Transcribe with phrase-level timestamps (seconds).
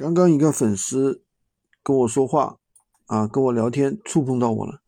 [0.00, 1.22] 刚刚一个粉丝
[1.82, 2.56] 跟我说话
[3.04, 4.80] 啊，跟我聊天，触碰到我了。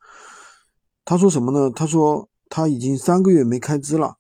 [1.04, 1.70] 他说什么呢？
[1.70, 4.16] 他说他已经三个月没开支了，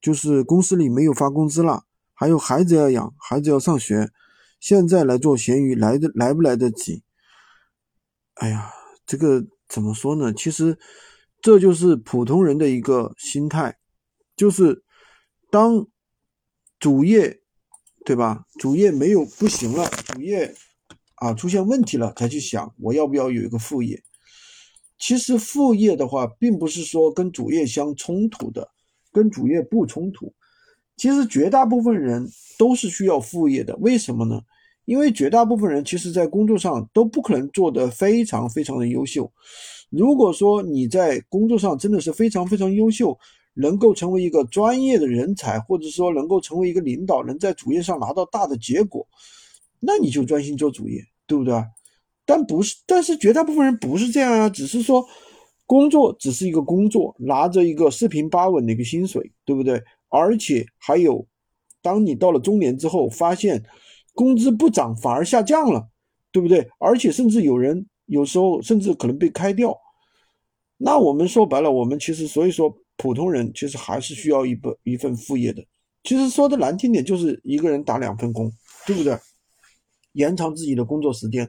[0.00, 4.10] 就是公司里没有发工资了，还有孩子要养，孩子要上学，
[4.58, 7.04] 现在来做闲鱼来的来不来得及？
[8.34, 8.72] 哎呀，
[9.06, 10.32] 这个怎么说呢？
[10.32, 10.76] 其实
[11.40, 13.78] 这就是普通人的一个心态，
[14.34, 14.82] 就是
[15.52, 15.86] 当
[16.80, 17.42] 主业。
[18.06, 18.44] 对吧？
[18.60, 20.54] 主业没有不行了，主业
[21.16, 24.00] 啊出现问题了，才去想我要不要有一个副业。
[24.96, 28.68] 其实副业的话，并不是说跟主业相冲突的，
[29.10, 30.32] 跟主业不冲突。
[30.96, 34.40] 其实绝大部分人都是需要副业的，为什么呢？
[34.84, 39.28] 因为绝大部分人其实在工作上都不可能做得非常非常的优秀。
[39.90, 43.18] 如果说你在工作上真的是非常非常优秀，
[43.58, 49.06] 能够成为一个专业的人才，或者说能够成为一个领导，能在主业上拿到大的结果，
[49.80, 51.54] 那你就专心做主业，对不对？
[52.26, 55.02] 但不是，但是绝大部分人不是这样啊，只是说
[55.64, 59.82] 工作只是一个工作，拿着一个四平八稳的一个薪水，对不对？
[60.10, 61.26] 而且还有，
[61.80, 63.64] 当你到了中年之后，发现
[64.12, 65.88] 工资不涨反而下降了，
[66.30, 66.68] 对不对？
[66.78, 69.78] 而且甚至有人有时候甚至可能被开掉，
[70.76, 72.76] 那我们说白了，我们其实所以说。
[72.96, 75.64] 普通人其实还是需要一本一份副业的。
[76.02, 78.50] 其实说的难听点，就是一个人打两份工，
[78.86, 79.18] 对不对？
[80.12, 81.48] 延长自己的工作时间。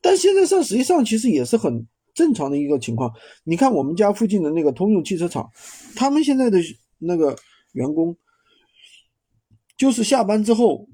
[0.00, 3.12] 但现在上实际上其实也是很正常的一个情况。
[3.42, 5.50] 你看我们家附近的那个通用汽车厂，
[5.96, 6.58] 他们现在的
[6.98, 7.36] 那个
[7.72, 8.16] 员工，
[9.76, 10.88] 就是下班之后，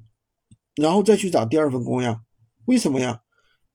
[0.76, 2.20] 然后再去找第二份工呀？
[2.66, 3.20] 为什么呀？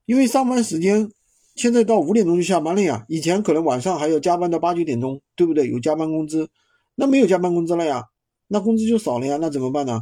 [0.06, 1.12] 因为上班时间。
[1.56, 5.70] 现在到五点钟就下班了呀，以前可能晚上还要加班到八九点钟，对不对？
[5.70, 6.50] 有加班工资，
[6.96, 8.04] 那没有加班工资了呀，
[8.50, 10.02] 那工资就少了呀，那怎么办呢？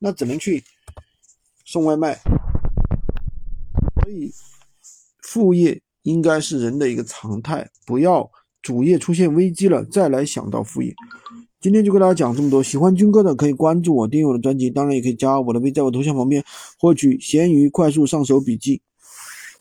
[0.00, 0.64] 那只能去
[1.64, 2.18] 送外卖。
[4.02, 4.32] 所以
[5.22, 8.28] 副业应该是人的一个常态，不要
[8.60, 10.92] 主业出现危机了再来想到副业。
[11.60, 16.42] 今天就跟大家讲这么多，喜欢军哥的可以关注我，订阅我的专辑，当然也可以加我的微，在我头像旁边
[16.80, 18.82] 获取闲鱼快速上手笔记。